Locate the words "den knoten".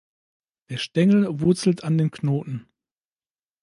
1.99-2.65